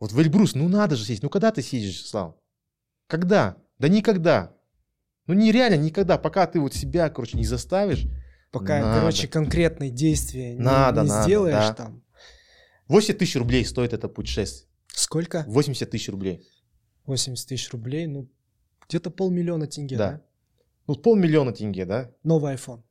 [0.00, 1.22] Вот в Эльбрус, ну надо же сесть.
[1.22, 2.34] Ну когда ты съедешь, Слав?
[3.06, 3.56] Когда?
[3.78, 4.54] Да никогда.
[5.26, 8.06] Ну нереально никогда, пока ты вот себя, короче, не заставишь.
[8.50, 9.00] Пока, Надо.
[9.00, 11.74] короче, конкретные действия не- Надо, не, надо, сделаешь да.
[11.74, 12.02] там.
[12.86, 14.70] 80 тысяч рублей стоит это путешествие.
[14.88, 15.44] Сколько?
[15.46, 16.48] 80 тысяч рублей.
[17.04, 18.28] 80 тысяч рублей, ну,
[18.88, 20.10] где-то полмиллиона тенге, да?
[20.12, 20.22] Да.
[20.86, 22.10] Ну, полмиллиона тенге, да?
[22.22, 22.82] Новый iPhone.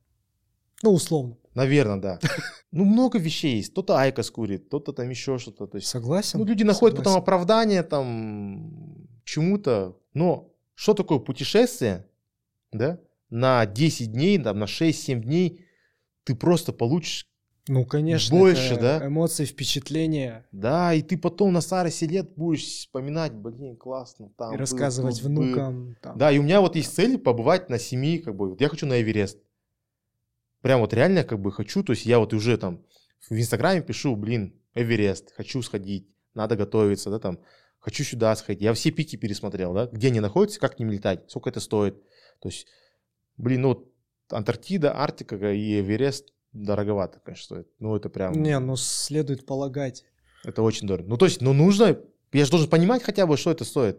[0.82, 1.36] Ну, условно.
[1.54, 2.18] Наверное, да.
[2.70, 3.70] Ну, много вещей есть.
[3.72, 5.66] Кто-то айкос курит, кто-то там еще что-то.
[5.66, 6.38] То есть, Согласен?
[6.38, 7.22] ну, люди находят потом Согласен.
[7.22, 9.96] оправдание там чему-то.
[10.12, 12.06] Но что такое путешествие,
[12.70, 12.98] да?
[13.30, 15.64] На 10 дней, там, на 6-7 дней
[16.24, 17.26] ты просто получишь
[17.68, 18.36] Ну, конечно.
[18.36, 19.06] больше, да?
[19.06, 20.46] Эмоции, впечатления.
[20.52, 24.30] Да, и ты потом на старости лет будешь вспоминать, блин, классно.
[24.36, 25.42] Там и был, рассказывать тут был.
[25.42, 25.96] внукам.
[26.02, 26.18] там.
[26.18, 28.84] Да, и у меня вот есть цель побывать на семи, как бы, вот я хочу
[28.86, 29.38] на Эверест.
[30.62, 32.84] Прям вот реально как бы хочу, то есть я вот уже там
[33.28, 37.40] в Инстаграме пишу, блин, Эверест, хочу сходить, надо готовиться, да, там,
[37.78, 38.62] хочу сюда сходить.
[38.62, 42.02] Я все пики пересмотрел, да, где они находятся, как к ним летать, сколько это стоит.
[42.40, 42.66] То есть,
[43.36, 43.92] блин, ну, вот
[44.30, 47.68] Антарктида, Арктика и Эверест дороговато, конечно, стоит.
[47.78, 50.04] Ну, это прям, Не, ну, следует полагать.
[50.44, 51.08] это очень дорого.
[51.08, 51.98] Ну, то есть, ну, нужно,
[52.32, 53.98] я же должен понимать хотя бы, что это стоит.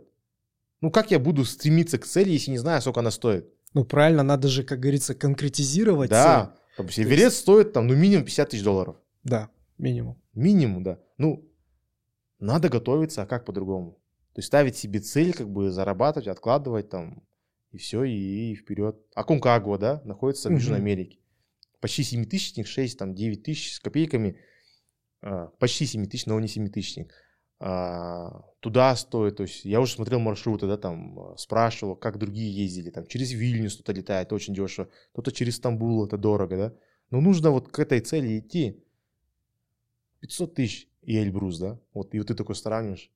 [0.81, 3.53] Ну, как я буду стремиться к цели, если не знаю, сколько она стоит?
[3.73, 8.49] Ну, правильно, надо же, как говорится, конкретизировать Да, допустим, Эверест стоит там, ну, минимум 50
[8.49, 8.97] тысяч долларов.
[9.23, 10.21] Да, минимум.
[10.33, 10.99] Минимум, да.
[11.17, 11.47] Ну,
[12.39, 13.91] надо готовиться, а как по-другому?
[14.33, 17.23] То есть ставить себе цель, как бы зарабатывать, откладывать там,
[17.71, 18.97] и все, и, вперед.
[19.13, 20.85] А Конкагуа, да, находится в Южной Мгм.
[20.85, 21.19] Америке.
[21.79, 24.37] Почти 7 тысячник, 6, там, 9 тысяч с копейками.
[25.21, 27.13] А, почти 7 тысяч, но не 7 тысячник.
[27.59, 32.55] А, туда стоит, то есть я уже смотрел маршруты, да, там, а, спрашивал, как другие
[32.55, 36.73] ездили, там, через Вильнюс кто-то летает, очень дешево, кто-то через Стамбул, это дорого, да.
[37.09, 38.83] Но нужно вот к этой цели идти.
[40.21, 41.79] 500 тысяч и Эльбрус, да?
[41.93, 43.09] Вот, и вот ты такой сравниваешь.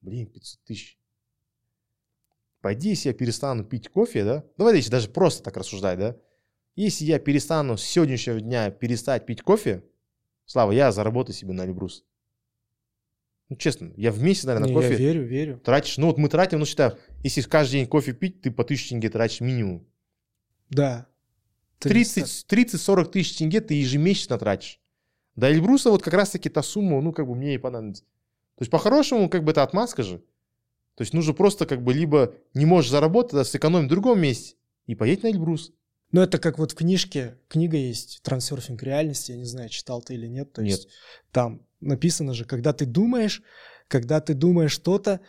[0.00, 0.98] Блин, 500 тысяч.
[2.60, 4.44] Пойди, если я перестану пить кофе, да?
[4.56, 6.16] Давай если даже просто так рассуждать, да?
[6.76, 9.82] Если я перестану с сегодняшнего дня перестать пить кофе,
[10.46, 12.04] Слава, я заработаю себе на Эльбрус.
[13.48, 15.60] Ну, честно, я в месяц, наверное, Не, на я кофе верю, верю.
[15.62, 15.98] тратишь.
[15.98, 19.10] Ну, вот мы тратим, ну, считай, если каждый день кофе пить, ты по 1000 тенге
[19.10, 19.86] тратишь минимум.
[20.70, 21.06] Да.
[21.80, 24.80] 30 30-40 тысяч тенге ты ежемесячно тратишь.
[25.36, 28.04] До Эльбруса вот как раз-таки та сумма, ну, как бы мне и понадобится.
[28.56, 30.18] То есть, по-хорошему, как бы это отмазка же.
[30.94, 34.56] То есть, нужно просто как бы либо не можешь заработать, а сэкономить в другом месте
[34.86, 35.72] и поедь на Эльбрус.
[36.12, 40.14] Ну, это как вот в книжке, книга есть «Трансерфинг реальности», я не знаю, читал ты
[40.14, 40.52] или нет.
[40.52, 40.70] То Нет.
[40.78, 40.88] есть
[41.32, 43.42] там написано же, когда ты думаешь,
[43.88, 45.20] когда ты думаешь что-то,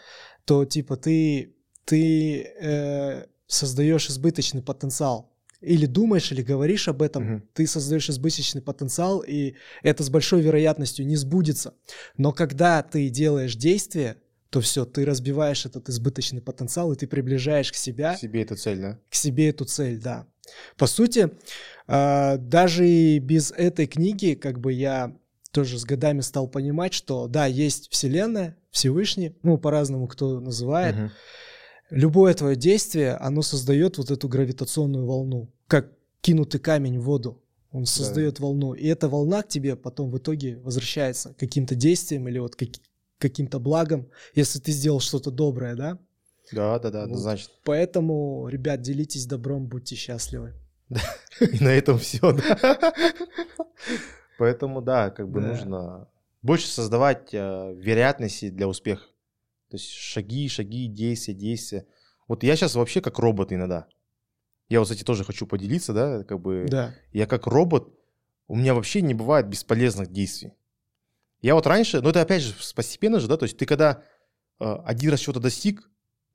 [0.45, 1.53] то типа ты,
[1.85, 5.31] ты э, создаешь избыточный потенциал.
[5.61, 7.43] Или думаешь, или говоришь об этом, Мгм.
[7.53, 11.73] ты создаешь избыточный потенциал, и это с большой вероятностью не сбудется.
[12.17, 14.17] Но когда ты делаешь действие,
[14.51, 18.79] то все, ты разбиваешь этот избыточный потенциал, и ты приближаешь к себя Себе эта цель,
[18.79, 18.99] да?
[19.09, 20.27] к себе эту цель, да.
[20.77, 21.31] По сути,
[21.87, 25.17] а, даже без этой книги, как бы я
[25.55, 30.95] тоже с годами стал понимать, что да, есть Вселенная, Всевышний, ну, по-разному кто называет.
[30.95, 31.11] Мгм.
[31.91, 37.41] Любое твое действие, оно создает вот эту гравитационную волну, как кинутый камень в воду.
[37.71, 42.39] Он создает волну, и эта волна к тебе потом в итоге возвращается каким-то действием или
[42.39, 42.81] вот каки-
[43.17, 45.99] каким-то благом, если ты сделал что-то доброе, да?
[46.51, 47.17] Да, да, да, Вот.
[47.17, 47.49] значит.
[47.63, 50.53] Поэтому, ребят, делитесь добром, будьте счастливы.
[51.39, 52.93] И на этом все, да.
[54.37, 55.47] Поэтому, да, как бы Да.
[55.47, 56.09] нужно
[56.41, 59.05] больше создавать э, вероятности для успеха.
[59.69, 61.87] То есть шаги, шаги, действия, действия.
[62.27, 63.87] Вот я сейчас вообще как робот иногда.
[64.69, 66.93] Я вот, кстати, тоже хочу поделиться, да, как бы Да.
[67.13, 67.93] я как робот,
[68.47, 70.53] у меня вообще не бывает бесполезных действий.
[71.41, 74.03] Я вот раньше, ну это опять же постепенно же, да, то есть ты когда
[74.59, 75.81] э, один раз чего-то достиг,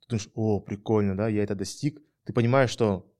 [0.01, 3.11] ты думаешь, о, прикольно, да, я это достиг, ты понимаешь, что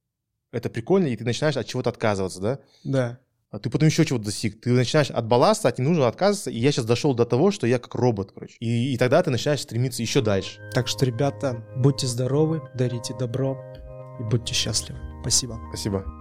[0.51, 3.19] это прикольно, и ты начинаешь от чего-то отказываться, да, Да.
[3.51, 6.71] А ты потом еще чего-то достиг, ты начинаешь от балласта, от ненужного отказываться, и я
[6.71, 10.01] сейчас дошел до того, что я как робот, короче, и, и тогда ты начинаешь стремиться
[10.01, 10.61] еще дальше.
[10.73, 13.57] Так что, ребята, будьте здоровы, дарите добро
[14.19, 14.99] и будьте счастливы.
[15.21, 15.59] Спасибо.
[15.69, 16.20] Спасибо.